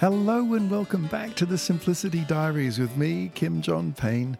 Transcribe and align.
Hello 0.00 0.54
and 0.54 0.70
welcome 0.70 1.08
back 1.08 1.34
to 1.34 1.44
the 1.44 1.58
Simplicity 1.58 2.24
Diaries 2.24 2.78
with 2.78 2.96
me, 2.96 3.30
Kim 3.34 3.60
John 3.60 3.92
Payne. 3.92 4.38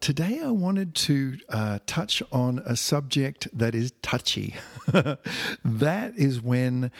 Today, 0.00 0.40
I 0.42 0.50
wanted 0.50 0.96
to 0.96 1.38
uh, 1.48 1.78
touch 1.86 2.24
on 2.32 2.60
a 2.66 2.74
subject 2.74 3.46
that 3.56 3.72
is 3.72 3.92
touchy. 4.02 4.56
that 5.64 6.12
is 6.16 6.42
when 6.42 6.90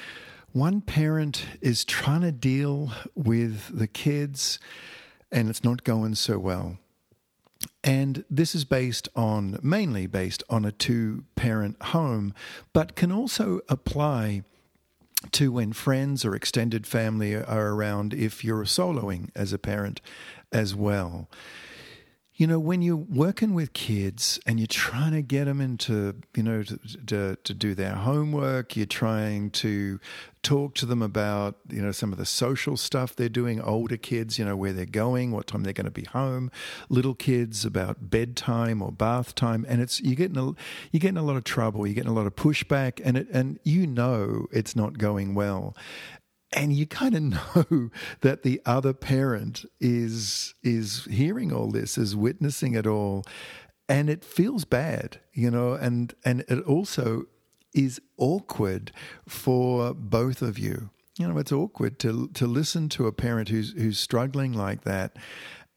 one 0.52 0.82
parent 0.82 1.44
is 1.60 1.84
trying 1.84 2.20
to 2.20 2.30
deal 2.30 2.92
with 3.16 3.76
the 3.76 3.88
kids 3.88 4.60
and 5.32 5.50
it's 5.50 5.64
not 5.64 5.82
going 5.82 6.14
so 6.14 6.38
well. 6.38 6.78
And 7.82 8.24
this 8.30 8.54
is 8.54 8.64
based 8.64 9.08
on, 9.16 9.58
mainly 9.64 10.06
based 10.06 10.44
on 10.48 10.64
a 10.64 10.70
two 10.70 11.24
parent 11.34 11.82
home, 11.82 12.34
but 12.72 12.94
can 12.94 13.10
also 13.10 13.62
apply 13.68 14.44
to 15.32 15.52
when 15.52 15.72
friends 15.72 16.24
or 16.24 16.34
extended 16.34 16.86
family 16.86 17.34
are 17.34 17.68
around 17.68 18.14
if 18.14 18.44
you're 18.44 18.64
soloing 18.64 19.30
as 19.34 19.52
a 19.52 19.58
parent 19.58 20.00
as 20.52 20.74
well. 20.74 21.28
You 22.40 22.46
know, 22.46 22.58
when 22.58 22.80
you're 22.80 22.96
working 22.96 23.52
with 23.52 23.74
kids 23.74 24.40
and 24.46 24.58
you're 24.58 24.66
trying 24.66 25.12
to 25.12 25.20
get 25.20 25.44
them 25.44 25.60
into, 25.60 26.16
you 26.34 26.42
know, 26.42 26.62
to, 26.62 26.78
to, 27.04 27.36
to, 27.36 27.52
do 27.52 27.74
their 27.74 27.96
homework, 27.96 28.78
you're 28.78 28.86
trying 28.86 29.50
to 29.50 30.00
talk 30.42 30.74
to 30.76 30.86
them 30.86 31.02
about, 31.02 31.56
you 31.68 31.82
know, 31.82 31.92
some 31.92 32.12
of 32.12 32.18
the 32.18 32.24
social 32.24 32.78
stuff 32.78 33.14
they're 33.14 33.28
doing, 33.28 33.60
older 33.60 33.98
kids, 33.98 34.38
you 34.38 34.46
know, 34.46 34.56
where 34.56 34.72
they're 34.72 34.86
going, 34.86 35.32
what 35.32 35.48
time 35.48 35.64
they're 35.64 35.74
going 35.74 35.84
to 35.84 35.90
be 35.90 36.06
home, 36.06 36.50
little 36.88 37.14
kids 37.14 37.66
about 37.66 38.08
bedtime 38.08 38.80
or 38.80 38.90
bath 38.90 39.34
time. 39.34 39.66
And 39.68 39.82
it's, 39.82 40.00
you're 40.00 40.14
getting 40.14 40.38
a, 40.38 40.44
you're 40.92 41.00
getting 41.00 41.18
a 41.18 41.22
lot 41.22 41.36
of 41.36 41.44
trouble, 41.44 41.86
you're 41.86 41.94
getting 41.94 42.10
a 42.10 42.14
lot 42.14 42.26
of 42.26 42.36
pushback 42.36 43.02
and 43.04 43.18
it, 43.18 43.28
and 43.30 43.60
you 43.64 43.86
know 43.86 44.46
it's 44.50 44.74
not 44.74 44.96
going 44.96 45.34
well 45.34 45.76
and 46.52 46.72
you 46.72 46.86
kind 46.86 47.14
of 47.14 47.22
know 47.70 47.90
that 48.20 48.42
the 48.42 48.60
other 48.66 48.92
parent 48.92 49.64
is 49.80 50.54
is 50.62 51.04
hearing 51.04 51.52
all 51.52 51.70
this 51.70 51.96
is 51.98 52.16
witnessing 52.16 52.74
it 52.74 52.86
all. 52.86 53.24
And 53.88 54.08
it 54.08 54.24
feels 54.24 54.64
bad 54.64 55.20
you 55.32 55.50
know 55.50 55.72
and 55.74 56.14
and 56.24 56.44
it 56.48 56.62
also 56.64 57.24
is 57.72 58.00
awkward 58.16 58.92
for 59.28 59.94
both 59.94 60.42
of 60.42 60.58
you. 60.58 60.90
You 61.18 61.28
know 61.28 61.38
it's 61.38 61.52
awkward 61.52 61.98
to 62.00 62.28
to 62.28 62.46
listen 62.46 62.88
to 62.90 63.06
a 63.06 63.12
parent 63.12 63.48
who's 63.48 63.72
who's 63.72 63.98
struggling 63.98 64.52
like 64.52 64.82
that. 64.82 65.16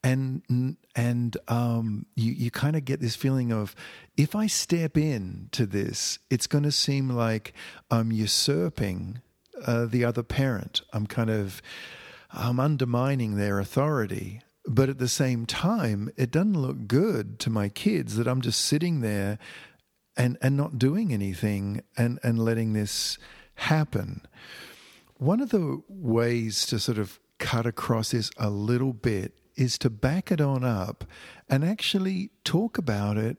And 0.06 0.76
and 0.96 1.38
um, 1.48 2.08
you 2.16 2.34
you 2.34 2.52
kind 2.52 2.76
of 2.76 2.84
get 2.84 3.00
this 3.00 3.16
feeling 3.16 3.54
of 3.54 3.74
if 4.18 4.36
I 4.36 4.48
step 4.48 4.98
in 4.98 5.48
to 5.54 5.66
this, 5.66 6.20
it's 6.30 6.46
going 6.46 6.66
to 6.66 6.74
seem 6.74 7.10
like 7.10 7.54
I'm 7.90 8.12
usurping 8.12 9.22
uh, 9.66 9.86
the 9.86 10.06
other 10.06 10.24
parent. 10.24 10.82
I'm 10.94 11.08
kind 11.08 11.30
of 11.30 11.62
I'm 12.32 12.60
undermining 12.60 13.36
their 13.36 13.60
authority. 13.60 14.42
But 14.66 14.90
at 14.90 14.98
the 14.98 15.10
same 15.10 15.46
time, 15.46 16.10
it 16.16 16.32
doesn't 16.32 16.60
look 16.60 16.88
good 16.88 17.38
to 17.40 17.50
my 17.50 17.70
kids 17.70 18.16
that 18.16 18.28
I'm 18.28 18.42
just 18.42 18.62
sitting 18.62 19.02
there 19.02 19.38
and, 20.16 20.38
and 20.42 20.56
not 20.56 20.80
doing 20.80 21.14
anything 21.14 21.82
and, 21.98 22.20
and 22.24 22.40
letting 22.40 22.74
this 22.74 23.18
happen. 23.56 24.22
One 25.18 25.42
of 25.42 25.50
the 25.50 25.82
ways 25.88 26.66
to 26.68 26.80
sort 26.80 26.98
of 26.98 27.20
cut 27.40 27.66
across 27.66 28.12
this 28.12 28.32
a 28.38 28.50
little 28.50 28.94
bit 28.94 29.34
is 29.56 29.78
to 29.80 29.90
back 29.90 30.32
it 30.32 30.42
on 30.42 30.64
up 30.64 31.04
and 31.50 31.64
actually 31.64 32.32
talk 32.44 32.78
about 32.78 33.18
it 33.18 33.38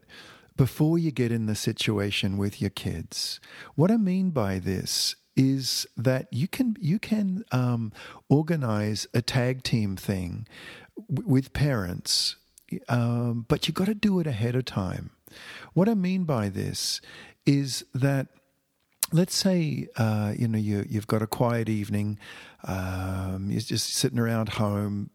before 0.57 0.99
you 0.99 1.11
get 1.11 1.33
in 1.33 1.47
the 1.47 1.55
situation 1.55 2.37
with 2.37 2.61
your 2.61 2.71
kids. 2.71 3.41
What 3.75 3.91
I 3.91 3.97
mean 3.97 4.31
by 4.31 4.59
this 4.59 5.17
is 5.37 5.87
that 5.97 6.29
you 6.31 6.49
can 6.49 6.77
you 6.81 6.99
can 6.99 7.45
um, 7.53 7.93
organize 8.29 9.07
a 9.15 9.23
tag 9.23 9.63
team 9.63 9.97
thing 9.97 10.47
w- 11.11 11.29
with 11.29 11.53
parents, 11.53 12.37
um, 12.89 13.45
but 13.49 13.67
you've 13.67 13.75
got 13.75 13.87
to 13.87 13.95
do 13.95 14.21
it 14.21 14.27
ahead 14.27 14.55
of 14.55 14.65
time. 14.65 15.11
What 15.73 15.89
I 15.89 15.95
mean 15.95 16.25
by 16.25 16.49
this 16.49 17.01
is 17.47 17.85
that 17.95 18.29
let's 19.13 19.35
say 19.35 19.89
uh, 19.97 20.35
you 20.37 20.49
know 20.49 20.59
you 20.59 20.85
you've 20.89 21.07
got 21.07 21.23
a 21.23 21.27
quiet 21.27 21.69
evening, 21.69 22.19
um, 22.65 23.49
you're 23.51 23.61
just 23.61 23.95
sitting 23.95 24.19
around 24.19 24.51
home. 24.51 25.11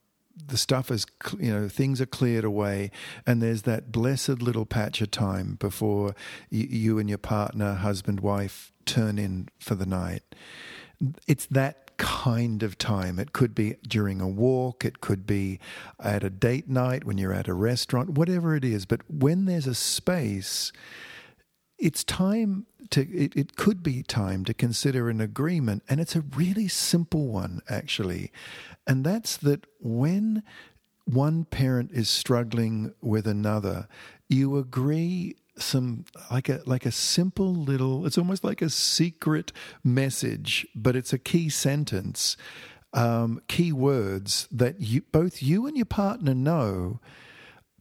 The 0.47 0.57
stuff 0.57 0.89
is, 0.89 1.05
you 1.37 1.51
know, 1.51 1.67
things 1.67 1.99
are 1.99 2.05
cleared 2.05 2.45
away, 2.45 2.91
and 3.27 3.41
there's 3.41 3.63
that 3.63 3.91
blessed 3.91 4.41
little 4.41 4.65
patch 4.65 5.01
of 5.01 5.11
time 5.11 5.55
before 5.59 6.15
you 6.49 6.97
and 6.97 7.09
your 7.09 7.17
partner, 7.17 7.73
husband, 7.73 8.21
wife, 8.21 8.71
turn 8.89 9.19
in 9.19 9.47
for 9.59 9.75
the 9.75 9.85
night. 9.85 10.23
It's 11.27 11.45
that 11.47 11.97
kind 11.97 12.63
of 12.63 12.77
time. 12.77 13.19
It 13.19 13.33
could 13.33 13.53
be 13.53 13.75
during 13.87 14.21
a 14.21 14.27
walk, 14.27 14.83
it 14.83 15.01
could 15.01 15.27
be 15.27 15.59
at 15.99 16.23
a 16.23 16.29
date 16.29 16.69
night 16.69 17.03
when 17.03 17.17
you're 17.17 17.33
at 17.33 17.47
a 17.47 17.53
restaurant, 17.53 18.11
whatever 18.11 18.55
it 18.55 18.65
is. 18.65 18.85
But 18.85 19.01
when 19.09 19.45
there's 19.45 19.67
a 19.67 19.75
space, 19.75 20.71
it's 21.77 22.03
time 22.03 22.65
to, 22.91 23.01
it, 23.01 23.35
it 23.35 23.55
could 23.55 23.83
be 23.83 24.01
time 24.01 24.43
to 24.45 24.53
consider 24.53 25.09
an 25.09 25.21
agreement. 25.21 25.83
And 25.87 25.99
it's 25.99 26.15
a 26.15 26.21
really 26.21 26.67
simple 26.67 27.27
one, 27.27 27.61
actually. 27.69 28.31
And 28.87 29.03
that's 29.03 29.37
that 29.37 29.65
when 29.79 30.43
one 31.05 31.45
parent 31.45 31.91
is 31.91 32.09
struggling 32.09 32.93
with 33.01 33.27
another, 33.27 33.87
you 34.29 34.57
agree 34.57 35.35
some 35.61 36.05
like 36.31 36.49
a 36.49 36.61
like 36.65 36.85
a 36.85 36.91
simple 36.91 37.53
little 37.53 38.05
it's 38.05 38.17
almost 38.17 38.43
like 38.43 38.61
a 38.61 38.69
secret 38.69 39.51
message 39.83 40.67
but 40.75 40.95
it's 40.95 41.13
a 41.13 41.17
key 41.17 41.49
sentence 41.49 42.37
um, 42.93 43.41
key 43.47 43.71
words 43.71 44.47
that 44.51 44.79
you 44.81 45.01
both 45.11 45.43
you 45.43 45.67
and 45.67 45.77
your 45.77 45.85
partner 45.85 46.33
know 46.33 46.99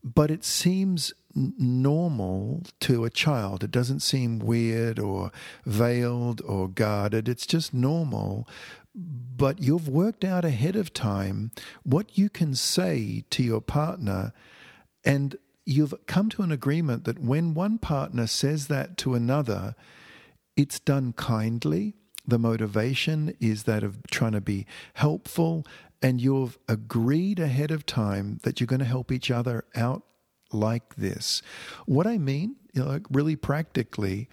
but 0.04 0.30
it 0.30 0.44
seems 0.44 1.12
normal 1.34 2.62
to 2.80 3.04
a 3.04 3.10
child. 3.10 3.62
It 3.62 3.70
doesn't 3.70 4.00
seem 4.00 4.38
weird 4.38 4.98
or 4.98 5.30
veiled 5.64 6.40
or 6.42 6.68
guarded. 6.68 7.28
It's 7.28 7.46
just 7.46 7.72
normal. 7.72 8.48
But 8.94 9.62
you've 9.62 9.88
worked 9.88 10.24
out 10.24 10.44
ahead 10.44 10.76
of 10.76 10.92
time 10.92 11.52
what 11.84 12.18
you 12.18 12.28
can 12.28 12.54
say 12.54 13.24
to 13.30 13.42
your 13.42 13.60
partner 13.60 14.32
and 15.04 15.36
you've 15.68 15.94
come 16.06 16.30
to 16.30 16.42
an 16.42 16.50
agreement 16.50 17.04
that 17.04 17.18
when 17.18 17.52
one 17.52 17.76
partner 17.78 18.26
says 18.26 18.68
that 18.68 18.96
to 18.96 19.14
another, 19.14 19.74
it's 20.56 20.80
done 20.80 21.12
kindly. 21.12 21.94
The 22.26 22.38
motivation 22.38 23.36
is 23.38 23.64
that 23.64 23.82
of 23.82 23.98
trying 24.10 24.32
to 24.32 24.40
be 24.40 24.66
helpful, 24.94 25.66
and 26.00 26.20
you've 26.20 26.58
agreed 26.68 27.38
ahead 27.38 27.70
of 27.70 27.84
time 27.84 28.40
that 28.44 28.60
you're 28.60 28.66
going 28.66 28.80
to 28.80 28.86
help 28.86 29.12
each 29.12 29.30
other 29.30 29.64
out 29.74 30.04
like 30.52 30.96
this. 30.96 31.42
What 31.84 32.06
I 32.06 32.16
mean, 32.16 32.56
you 32.72 32.82
know, 32.82 33.00
really 33.10 33.36
practically, 33.36 34.28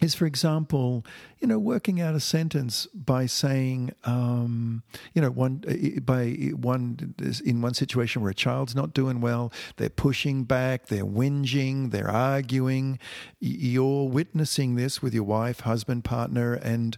is, 0.00 0.14
for 0.14 0.26
example, 0.26 1.04
you 1.40 1.48
know, 1.48 1.58
working 1.58 2.00
out 2.00 2.14
a 2.14 2.20
sentence 2.20 2.86
by 2.94 3.26
saying, 3.26 3.92
um, 4.04 4.82
you 5.12 5.20
know, 5.20 5.30
one 5.30 5.64
by 6.02 6.30
one 6.54 7.14
in 7.44 7.60
one 7.60 7.74
situation 7.74 8.22
where 8.22 8.30
a 8.30 8.34
child's 8.34 8.76
not 8.76 8.94
doing 8.94 9.20
well, 9.20 9.52
they're 9.76 9.90
pushing 9.90 10.44
back, 10.44 10.86
they're 10.86 11.04
whinging, 11.04 11.90
they're 11.90 12.10
arguing. 12.10 12.98
You're 13.40 14.08
witnessing 14.08 14.76
this 14.76 15.02
with 15.02 15.14
your 15.14 15.24
wife, 15.24 15.60
husband, 15.60 16.04
partner, 16.04 16.54
and 16.54 16.96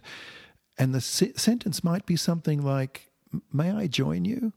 and 0.77 0.93
the 0.93 1.01
se- 1.01 1.33
sentence 1.35 1.83
might 1.83 2.05
be 2.05 2.15
something 2.15 2.61
like, 2.61 3.09
"May 3.51 3.71
I 3.71 3.87
join 3.87 4.25
you?" 4.25 4.53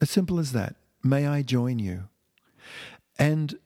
As 0.00 0.10
simple 0.10 0.38
as 0.38 0.52
that. 0.52 0.76
May 1.02 1.26
I 1.26 1.42
join 1.42 1.78
you? 1.78 2.08
And 3.18 3.58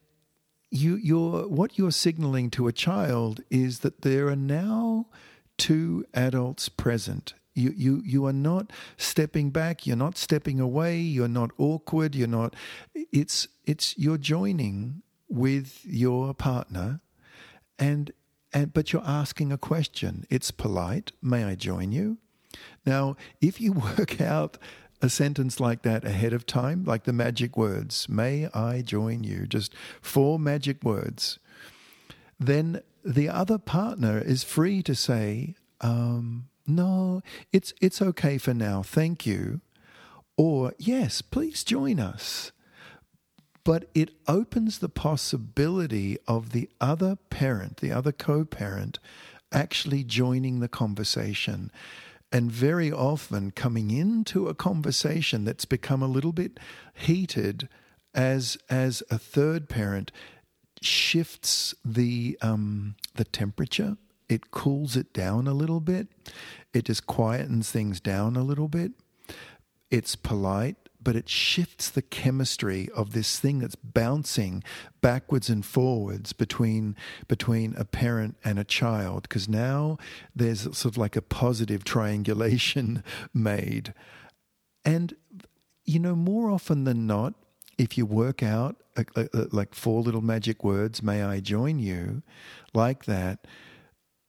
you 0.71 0.97
you're 0.97 1.49
what 1.49 1.79
you're 1.79 1.91
signaling 1.91 2.51
to 2.51 2.69
a 2.69 2.73
child 2.73 3.41
is 3.51 3.81
that 3.81 4.03
there 4.03 4.29
are 4.29 4.37
now 4.37 5.07
two 5.59 6.05
adults 6.15 6.69
present. 6.69 7.35
You 7.55 7.73
you 7.77 8.03
you 8.05 8.27
are 8.27 8.33
not 8.33 8.73
stepping 8.97 9.51
back. 9.51 9.87
You're 9.87 9.97
not 9.97 10.17
stepping 10.17 10.61
away. 10.61 10.99
You're 10.99 11.29
not 11.29 11.51
awkward. 11.59 12.15
You're 12.15 12.29
not 12.29 12.55
it's 12.95 13.49
it's 13.65 13.99
you're 13.99 14.19
joining 14.19 15.03
with 15.29 15.85
your 15.85 16.35
partner 16.35 17.01
and 17.79 18.13
and 18.53 18.73
but 18.73 18.93
you're 18.93 19.05
asking 19.05 19.53
a 19.53 19.59
question. 19.59 20.25
It's 20.31 20.51
polite. 20.51 21.13
May 21.21 21.45
i 21.45 21.55
join 21.57 21.91
you? 21.91 22.19
Now 22.87 23.17
if 23.41 23.61
you 23.61 23.73
work 23.99 24.21
out 24.21 24.57
a 25.03 25.09
sentence 25.09 25.61
like 25.61 25.83
that 25.83 26.05
ahead 26.05 26.33
of 26.33 26.47
time, 26.47 26.85
like 26.85 27.05
the 27.05 27.13
magic 27.13 27.57
words, 27.57 28.09
may 28.09 28.49
I 28.53 28.83
join 28.83 29.25
you, 29.25 29.47
just 29.47 29.75
four 30.01 30.39
magic 30.39 30.85
words, 30.85 31.39
then 32.39 32.83
the 33.05 33.29
other 33.29 33.59
partner 33.59 34.19
is 34.19 34.45
free 34.45 34.83
to 34.83 34.95
say, 34.95 35.55
um, 35.81 36.49
no, 36.67 37.23
it's, 37.53 37.73
it's 37.81 38.03
okay 38.03 38.39
for 38.39 38.53
now, 38.55 38.83
thank 38.83 39.27
you. 39.27 39.61
Or, 40.37 40.73
yes, 40.79 41.23
please 41.23 41.65
join 41.65 41.99
us. 41.99 42.53
But 43.65 43.91
it 43.95 44.11
opens 44.27 44.79
the 44.79 44.89
possibility 44.89 46.17
of 46.27 46.53
the 46.53 46.71
other 46.81 47.17
parent, 47.29 47.79
the 47.79 47.93
other 47.93 48.13
co 48.13 48.45
parent, 48.45 48.99
actually 49.53 50.05
joining 50.05 50.61
the 50.61 50.69
conversation 50.69 51.71
And 52.33 52.51
very 52.51 52.93
often, 52.93 53.51
coming 53.51 53.91
into 53.91 54.47
a 54.47 54.55
conversation 54.55 55.45
that's 55.45 55.65
become 55.65 56.03
a 56.03 56.09
little 56.09 56.33
bit 56.33 56.61
heated, 56.95 57.69
as 58.15 58.57
as 58.69 59.03
a 59.11 59.19
third 59.19 59.69
parent 59.69 60.13
shifts 60.81 61.75
the 61.85 62.39
um, 62.41 62.95
the 63.15 63.25
temperature. 63.25 63.97
It 64.29 64.53
cools 64.53 64.97
it 64.97 65.13
down 65.13 65.49
a 65.49 65.55
little 65.55 65.81
bit. 65.81 66.07
It 66.73 66.85
just 66.85 67.07
quietens 67.07 67.71
things 67.71 67.99
down 67.99 68.37
a 68.37 68.45
little 68.45 68.69
bit. 68.69 68.93
It's 69.91 70.15
polite 70.15 70.77
but 71.03 71.17
it 71.17 71.29
shifts 71.29 71.89
the 71.89 72.03
chemistry 72.03 72.89
of 72.95 73.13
this 73.13 73.39
thing 73.39 73.61
that's 73.61 73.75
bouncing 73.75 74.63
backwards 75.01 75.49
and 75.49 75.65
forwards 75.65 76.33
between 76.33 76.97
between 77.29 77.75
a 77.77 77.85
parent 77.85 78.37
and 78.45 78.59
a 78.59 78.65
child 78.65 79.23
because 79.23 79.49
now 79.49 79.97
there's 80.35 80.63
sort 80.63 80.87
of 80.87 80.99
like 80.99 81.17
a 81.17 81.23
positive 81.23 81.85
triangulation 81.85 83.03
made. 83.35 83.95
And 84.85 85.15
you 85.85 85.99
know 85.99 86.15
more 86.15 86.51
often 86.51 86.85
than 86.85 87.07
not 87.07 87.35
if 87.79 87.97
you 87.97 88.05
work 88.05 88.43
out 88.43 88.77
uh, 88.97 89.05
uh, 89.17 89.25
uh, 89.33 89.45
like 89.51 89.75
four 89.75 90.03
little 90.03 90.21
magic 90.21 90.63
words 90.63 91.03
may 91.03 91.23
i 91.23 91.41
join 91.41 91.79
you? 91.79 92.23
like 92.75 93.07
that 93.07 93.47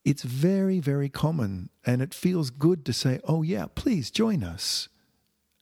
it's 0.03 0.23
very 0.23 0.79
very 0.79 1.09
common. 1.09 1.69
And 1.85 2.01
it 2.01 2.13
feels 2.13 2.49
good 2.49 2.85
to 2.85 2.93
say 2.93 3.19
oh 3.25 3.43
yeah 3.43 3.67
please 3.75 4.09
join 4.09 4.43
us 4.43 4.87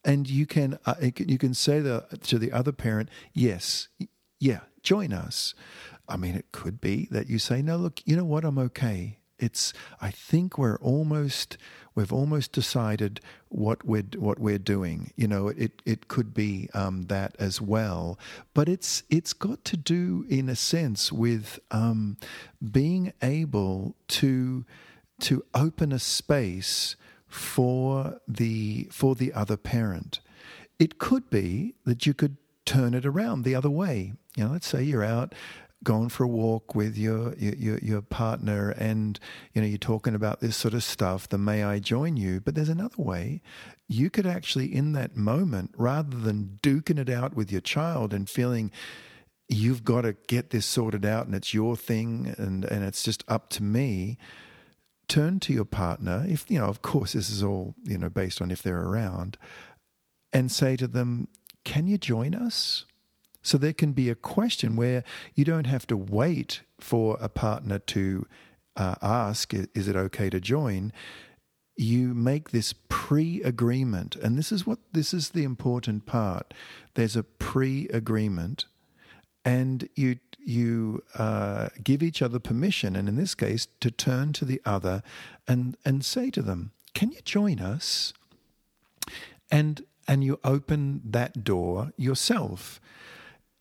and 0.09 0.27
you 0.27 0.47
can 0.47 0.79
uh, 0.87 0.95
you 1.01 1.37
can 1.37 1.53
say 1.53 1.79
the, 1.79 2.03
to 2.23 2.39
the 2.39 2.51
other 2.51 2.71
parent, 2.71 3.09
yes, 3.31 3.89
yeah, 4.39 4.61
join 4.81 5.13
us. 5.13 5.53
I 6.07 6.17
mean, 6.17 6.33
it 6.33 6.51
could 6.51 6.81
be 6.81 7.07
that 7.11 7.29
you 7.29 7.37
say, 7.37 7.61
no, 7.61 7.77
look, 7.77 8.01
you 8.05 8.15
know 8.15 8.25
what, 8.25 8.43
I'm 8.43 8.57
okay. 8.57 9.19
It's 9.37 9.71
I 10.01 10.09
think 10.09 10.57
we're 10.57 10.79
almost 10.79 11.57
we've 11.93 12.11
almost 12.11 12.51
decided 12.51 13.21
what 13.49 13.85
we're 13.85 14.07
what 14.17 14.39
we're 14.39 14.57
doing. 14.57 15.13
You 15.15 15.27
know, 15.27 15.49
it 15.49 15.83
it 15.85 16.07
could 16.07 16.33
be 16.33 16.69
um, 16.73 17.03
that 17.03 17.35
as 17.37 17.61
well, 17.61 18.17
but 18.55 18.67
it's 18.67 19.03
it's 19.11 19.33
got 19.33 19.63
to 19.65 19.77
do 19.77 20.25
in 20.27 20.49
a 20.49 20.55
sense 20.55 21.11
with 21.11 21.59
um, 21.69 22.17
being 22.71 23.13
able 23.21 23.95
to 24.19 24.65
to 25.19 25.43
open 25.53 25.91
a 25.91 25.99
space 25.99 26.95
for 27.29 28.19
the 28.27 28.89
for 28.91 29.15
the 29.15 29.31
other 29.33 29.55
parent. 29.55 30.19
It 30.79 30.97
could 30.97 31.29
be 31.29 31.75
that 31.85 32.05
you 32.05 32.13
could 32.13 32.37
turn 32.65 32.93
it 32.93 33.05
around 33.05 33.43
the 33.43 33.55
other 33.55 33.69
way. 33.69 34.13
You 34.35 34.45
know, 34.45 34.51
let's 34.51 34.67
say 34.67 34.83
you're 34.83 35.03
out 35.03 35.33
going 35.83 36.09
for 36.09 36.23
a 36.23 36.27
walk 36.27 36.75
with 36.75 36.97
your, 36.97 37.33
your 37.35 37.77
your 37.77 38.01
partner 38.01 38.71
and 38.71 39.17
you 39.53 39.61
know 39.61 39.67
you're 39.67 39.77
talking 39.77 40.13
about 40.13 40.41
this 40.41 40.57
sort 40.57 40.73
of 40.73 40.83
stuff 40.83 41.29
the 41.29 41.37
may 41.37 41.63
i 41.63 41.79
join 41.79 42.17
you 42.17 42.41
but 42.41 42.53
there's 42.53 42.67
another 42.67 43.01
way 43.01 43.41
you 43.87 44.09
could 44.09 44.27
actually 44.27 44.65
in 44.73 44.91
that 44.91 45.15
moment 45.15 45.71
rather 45.77 46.17
than 46.17 46.59
duking 46.61 46.99
it 46.99 47.09
out 47.09 47.33
with 47.33 47.49
your 47.49 47.61
child 47.61 48.13
and 48.13 48.29
feeling 48.29 48.69
you've 49.47 49.85
got 49.85 50.01
to 50.01 50.17
get 50.27 50.49
this 50.49 50.65
sorted 50.65 51.05
out 51.05 51.25
and 51.25 51.33
it's 51.33 51.53
your 51.53 51.77
thing 51.77 52.35
and 52.37 52.65
and 52.65 52.83
it's 52.83 53.01
just 53.01 53.23
up 53.29 53.49
to 53.49 53.63
me 53.63 54.17
turn 55.09 55.39
to 55.41 55.53
your 55.53 55.65
partner, 55.65 56.23
if, 56.27 56.49
you 56.49 56.59
know, 56.59 56.67
of 56.67 56.81
course, 56.81 57.13
this 57.13 57.29
is 57.29 57.43
all, 57.43 57.75
you 57.83 57.97
know, 57.97 58.09
based 58.09 58.41
on 58.41 58.51
if 58.51 58.63
they're 58.63 58.81
around, 58.81 59.37
and 60.31 60.51
say 60.51 60.77
to 60.77 60.87
them, 60.87 61.27
Can 61.65 61.87
you 61.87 61.97
join 61.97 62.33
us? 62.33 62.85
So 63.41 63.57
there 63.57 63.73
can 63.73 63.93
be 63.93 64.09
a 64.09 64.15
question 64.15 64.75
where 64.75 65.03
you 65.33 65.43
don't 65.43 65.67
have 65.67 65.87
to 65.87 65.97
wait 65.97 66.61
for 66.79 67.17
a 67.19 67.29
partner 67.29 67.79
to 67.79 68.25
uh, 68.77 68.95
ask, 69.01 69.53
Is 69.53 69.87
it 69.87 69.95
okay 69.95 70.29
to 70.29 70.39
join? 70.39 70.93
You 71.75 72.13
make 72.13 72.51
this 72.51 72.73
pre 72.87 73.41
agreement. 73.43 74.15
And 74.15 74.37
this 74.37 74.51
is 74.51 74.67
what 74.67 74.79
this 74.93 75.13
is 75.13 75.29
the 75.29 75.43
important 75.43 76.05
part. 76.05 76.53
There's 76.95 77.15
a 77.15 77.23
pre 77.23 77.87
agreement 77.89 78.65
and 79.45 79.87
you 79.95 80.17
you 80.43 81.03
uh, 81.15 81.69
give 81.83 82.01
each 82.01 82.21
other 82.21 82.39
permission, 82.39 82.95
and 82.95 83.07
in 83.07 83.15
this 83.15 83.35
case, 83.35 83.67
to 83.79 83.91
turn 83.91 84.33
to 84.33 84.45
the 84.45 84.61
other 84.65 85.03
and 85.47 85.77
and 85.85 86.03
say 86.03 86.29
to 86.31 86.41
them, 86.41 86.71
"Can 86.93 87.11
you 87.11 87.21
join 87.23 87.59
us?" 87.59 88.13
And 89.51 89.83
and 90.07 90.23
you 90.23 90.39
open 90.43 91.01
that 91.05 91.43
door 91.43 91.93
yourself. 91.97 92.79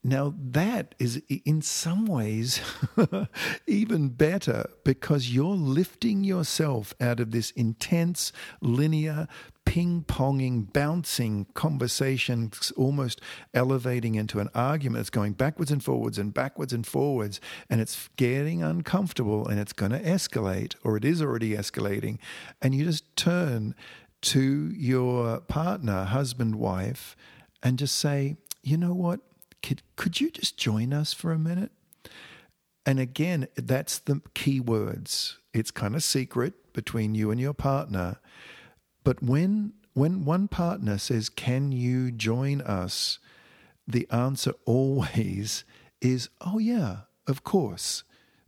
Now, 0.09 0.35
that 0.39 0.95
is 0.99 1.21
in 1.29 1.61
some 1.61 2.07
ways 2.07 2.63
even 3.67 4.09
better 4.09 4.71
because 4.83 5.35
you're 5.35 5.55
lifting 5.55 6.25
yourself 6.25 6.95
out 6.99 7.21
of 7.21 7.31
this 7.31 7.51
intense, 7.51 8.33
linear, 8.63 9.29
ping 9.67 10.05
ponging, 10.09 10.73
bouncing 10.73 11.45
conversation, 11.53 12.51
almost 12.75 13.21
elevating 13.53 14.15
into 14.15 14.41
an 14.41 14.49
argument. 14.55 15.03
It's 15.03 15.11
going 15.11 15.35
backwards 15.35 15.71
and 15.71 15.85
forwards 15.85 16.17
and 16.17 16.33
backwards 16.33 16.73
and 16.73 16.87
forwards, 16.87 17.39
and 17.69 17.83
it's 17.83 18.09
getting 18.17 18.63
uncomfortable 18.63 19.47
and 19.47 19.61
it's 19.61 19.75
going 19.75 19.93
to 19.93 20.01
escalate, 20.01 20.75
or 20.83 20.97
it 20.97 21.05
is 21.05 21.21
already 21.21 21.51
escalating. 21.51 22.17
And 22.63 22.75
you 22.75 22.87
just 22.87 23.15
turn 23.15 23.75
to 24.23 24.71
your 24.75 25.41
partner, 25.43 26.05
husband, 26.05 26.57
wife, 26.57 27.15
and 27.63 27.79
just 27.79 27.97
say, 27.97 28.39
you 28.63 28.79
know 28.79 28.95
what? 28.95 29.21
Could, 29.63 29.83
could 29.97 30.21
you 30.21 30.31
just 30.31 30.57
join 30.57 30.93
us 30.93 31.13
for 31.13 31.33
a 31.33 31.39
minute? 31.39 31.73
And 32.87 32.99
again, 32.99 33.49
that's 33.55 33.99
the 33.99 34.23
key 34.35 34.61
words. 34.61 35.39
It's 35.53 35.71
kind 35.71 35.95
of 35.95 36.03
secret 36.03 36.73
between 36.73 37.15
you 37.15 37.31
and 37.31 37.41
your 37.41 37.53
partner. 37.53 38.19
But 39.05 39.23
when 39.23 39.75
when 39.93 40.25
one 40.25 40.49
partner 40.49 40.97
says, 40.97 41.29
"Can 41.29 41.73
you 41.73 42.11
join 42.11 42.61
us?" 42.61 43.19
the 43.87 44.07
answer 44.11 44.53
always 44.65 45.65
is, 46.01 46.29
"Oh 46.41 46.59
yeah, 46.59 47.01
of 47.27 47.43
course." 47.43 48.05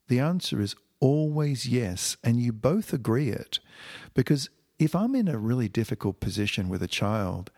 The 0.09 0.21
answer 0.21 0.61
is 0.61 0.75
always 1.01 1.67
yes, 1.67 2.17
and 2.23 2.41
you 2.41 2.53
both 2.53 2.93
agree 2.93 3.29
it. 3.31 3.59
Because 4.15 4.49
if 4.79 4.95
I'm 4.95 5.15
in 5.15 5.29
a 5.29 5.39
really 5.39 5.69
difficult 5.69 6.21
position 6.21 6.69
with 6.69 6.83
a 6.83 6.89
child 6.89 7.51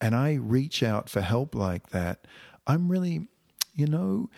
and 0.00 0.14
I 0.14 0.34
reach 0.34 0.82
out 0.82 1.08
for 1.08 1.20
help 1.20 1.54
like 1.54 1.90
that, 1.90 2.26
I'm 2.70 2.88
really, 2.88 3.26
you 3.74 3.88
know, 3.88 4.30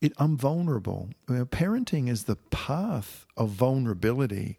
it, 0.00 0.12
I'm 0.18 0.36
vulnerable. 0.36 1.10
parenting 1.28 2.08
is 2.08 2.24
the 2.24 2.34
path 2.34 3.24
of 3.36 3.50
vulnerability. 3.50 4.58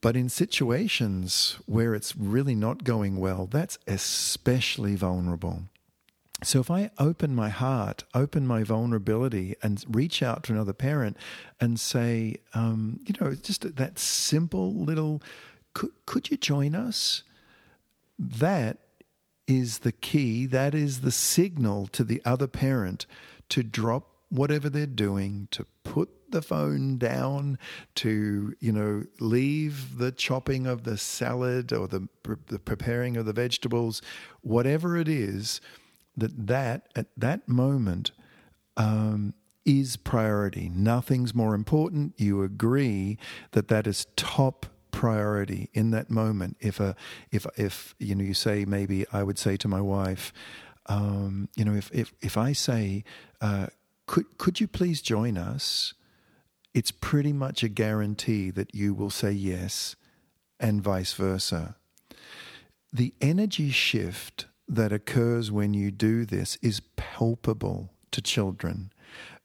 But 0.00 0.14
in 0.14 0.28
situations 0.28 1.58
where 1.66 1.96
it's 1.96 2.14
really 2.14 2.54
not 2.54 2.84
going 2.84 3.16
well, 3.16 3.48
that's 3.50 3.80
especially 3.88 4.94
vulnerable. 4.94 5.62
So 6.44 6.60
if 6.60 6.70
I 6.70 6.90
open 6.96 7.34
my 7.34 7.48
heart, 7.48 8.04
open 8.14 8.46
my 8.46 8.62
vulnerability, 8.62 9.56
and 9.60 9.84
reach 9.88 10.22
out 10.22 10.44
to 10.44 10.52
another 10.52 10.74
parent 10.74 11.16
and 11.60 11.80
say, 11.80 12.36
um, 12.54 13.00
you 13.04 13.14
know, 13.20 13.34
just 13.34 13.74
that 13.76 13.98
simple 13.98 14.72
little, 14.72 15.22
could, 15.74 15.90
could 16.04 16.30
you 16.30 16.36
join 16.36 16.76
us? 16.76 17.24
That 18.16 18.78
is 19.46 19.78
the 19.78 19.92
key, 19.92 20.46
that 20.46 20.74
is 20.74 21.00
the 21.00 21.10
signal 21.12 21.86
to 21.88 22.04
the 22.04 22.20
other 22.24 22.46
parent 22.46 23.06
to 23.48 23.62
drop 23.62 24.10
whatever 24.28 24.68
they're 24.68 24.86
doing, 24.86 25.48
to 25.52 25.64
put 25.84 26.08
the 26.30 26.42
phone 26.42 26.98
down, 26.98 27.58
to, 27.94 28.54
you 28.58 28.72
know, 28.72 29.04
leave 29.20 29.98
the 29.98 30.10
chopping 30.10 30.66
of 30.66 30.82
the 30.82 30.98
salad 30.98 31.72
or 31.72 31.86
the, 31.86 32.08
the 32.48 32.58
preparing 32.58 33.16
of 33.16 33.24
the 33.24 33.32
vegetables, 33.32 34.02
whatever 34.40 34.96
it 34.96 35.08
is, 35.08 35.60
that 36.16 36.46
that 36.46 36.88
at 36.96 37.06
that 37.16 37.48
moment 37.48 38.10
um, 38.76 39.34
is 39.64 39.96
priority. 39.96 40.68
Nothing's 40.68 41.34
more 41.34 41.54
important. 41.54 42.14
You 42.16 42.42
agree 42.42 43.18
that 43.52 43.68
that 43.68 43.86
is 43.86 44.06
top 44.16 44.66
priority 44.96 45.68
in 45.74 45.90
that 45.90 46.08
moment. 46.08 46.56
If 46.58 46.80
a 46.80 46.96
if 47.30 47.46
if 47.56 47.94
you 47.98 48.14
know 48.14 48.24
you 48.24 48.32
say 48.32 48.64
maybe 48.64 49.04
I 49.12 49.22
would 49.22 49.38
say 49.38 49.58
to 49.58 49.68
my 49.68 49.80
wife, 49.80 50.32
um, 50.86 51.50
you 51.54 51.66
know, 51.66 51.74
if 51.74 51.90
if 51.92 52.14
if 52.22 52.38
I 52.38 52.54
say, 52.54 53.04
uh, 53.42 53.66
could 54.06 54.38
could 54.38 54.58
you 54.58 54.66
please 54.66 55.02
join 55.02 55.36
us? 55.36 55.92
It's 56.72 56.90
pretty 56.90 57.32
much 57.32 57.62
a 57.62 57.68
guarantee 57.68 58.50
that 58.50 58.74
you 58.74 58.94
will 58.94 59.10
say 59.10 59.32
yes, 59.32 59.96
and 60.58 60.82
vice 60.82 61.12
versa. 61.12 61.76
The 62.90 63.12
energy 63.20 63.70
shift 63.70 64.46
that 64.66 64.92
occurs 64.92 65.52
when 65.52 65.74
you 65.74 65.90
do 65.90 66.24
this 66.24 66.56
is 66.62 66.80
palpable 66.96 67.90
to 68.12 68.22
children. 68.22 68.92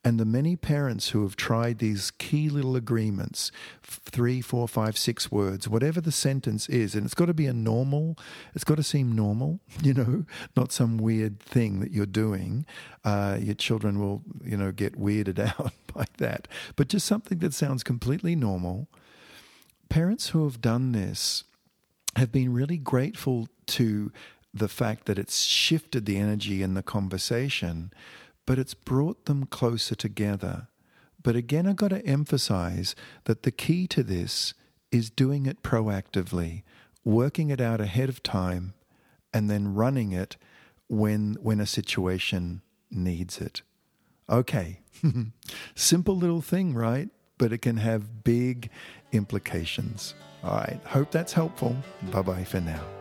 And 0.03 0.19
the 0.19 0.25
many 0.25 0.55
parents 0.55 1.09
who 1.09 1.21
have 1.21 1.35
tried 1.35 1.77
these 1.77 2.09
key 2.09 2.49
little 2.49 2.75
agreements, 2.75 3.51
three, 3.83 4.41
four, 4.41 4.67
five, 4.67 4.97
six 4.97 5.31
words, 5.31 5.67
whatever 5.67 6.01
the 6.01 6.11
sentence 6.11 6.67
is, 6.69 6.95
and 6.95 7.05
it's 7.05 7.13
got 7.13 7.27
to 7.27 7.35
be 7.35 7.45
a 7.45 7.53
normal, 7.53 8.17
it's 8.55 8.63
got 8.63 8.77
to 8.77 8.83
seem 8.83 9.15
normal, 9.15 9.59
you 9.83 9.93
know, 9.93 10.25
not 10.57 10.71
some 10.71 10.97
weird 10.97 11.39
thing 11.39 11.81
that 11.81 11.91
you're 11.91 12.07
doing. 12.07 12.65
Uh, 13.05 13.37
your 13.39 13.53
children 13.53 13.99
will, 13.99 14.23
you 14.43 14.57
know, 14.57 14.71
get 14.71 14.99
weirded 14.99 15.37
out 15.59 15.73
by 15.93 16.05
that, 16.17 16.47
but 16.75 16.87
just 16.87 17.05
something 17.05 17.37
that 17.37 17.53
sounds 17.53 17.83
completely 17.83 18.35
normal. 18.35 18.87
Parents 19.87 20.29
who 20.29 20.45
have 20.45 20.61
done 20.61 20.93
this 20.93 21.43
have 22.15 22.31
been 22.31 22.53
really 22.53 22.77
grateful 22.77 23.47
to 23.67 24.11
the 24.53 24.67
fact 24.67 25.05
that 25.05 25.19
it's 25.19 25.43
shifted 25.43 26.05
the 26.05 26.17
energy 26.17 26.61
in 26.61 26.73
the 26.73 26.83
conversation, 26.83 27.91
but 28.45 28.59
it's 28.59 28.73
brought 28.73 29.25
them 29.25 29.45
closer 29.45 29.95
together. 29.95 30.67
But 31.23 31.35
again, 31.35 31.67
I've 31.67 31.75
got 31.75 31.89
to 31.89 32.05
emphasize 32.05 32.95
that 33.25 33.43
the 33.43 33.51
key 33.51 33.87
to 33.87 34.03
this 34.03 34.53
is 34.91 35.09
doing 35.09 35.45
it 35.45 35.63
proactively, 35.63 36.63
working 37.03 37.49
it 37.49 37.61
out 37.61 37.79
ahead 37.79 38.09
of 38.09 38.23
time, 38.23 38.73
and 39.33 39.49
then 39.49 39.73
running 39.73 40.11
it 40.11 40.37
when, 40.87 41.37
when 41.41 41.59
a 41.59 41.65
situation 41.65 42.61
needs 42.89 43.39
it. 43.39 43.61
Okay, 44.29 44.79
simple 45.75 46.15
little 46.15 46.41
thing, 46.41 46.73
right? 46.73 47.09
But 47.37 47.53
it 47.53 47.61
can 47.61 47.77
have 47.77 48.23
big 48.23 48.69
implications. 49.11 50.13
All 50.43 50.55
right, 50.55 50.79
hope 50.85 51.11
that's 51.11 51.33
helpful. 51.33 51.75
Bye 52.11 52.21
bye 52.21 52.43
for 52.43 52.61
now. 52.61 53.00